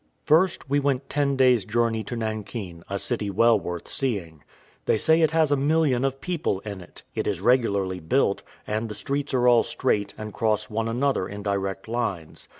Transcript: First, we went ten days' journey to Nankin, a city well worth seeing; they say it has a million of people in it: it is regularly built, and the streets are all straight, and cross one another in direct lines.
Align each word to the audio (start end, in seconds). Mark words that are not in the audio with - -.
First, 0.23 0.67
we 0.67 0.79
went 0.79 1.11
ten 1.11 1.35
days' 1.35 1.63
journey 1.63 2.03
to 2.05 2.15
Nankin, 2.15 2.81
a 2.89 2.97
city 2.97 3.29
well 3.29 3.59
worth 3.59 3.87
seeing; 3.87 4.43
they 4.85 4.97
say 4.97 5.21
it 5.21 5.29
has 5.29 5.51
a 5.51 5.55
million 5.55 6.03
of 6.03 6.19
people 6.19 6.59
in 6.61 6.81
it: 6.81 7.03
it 7.13 7.27
is 7.27 7.39
regularly 7.39 7.99
built, 7.99 8.41
and 8.65 8.89
the 8.89 8.95
streets 8.95 9.31
are 9.35 9.47
all 9.47 9.61
straight, 9.61 10.15
and 10.17 10.33
cross 10.33 10.71
one 10.71 10.87
another 10.87 11.27
in 11.27 11.43
direct 11.43 11.87
lines. 11.87 12.47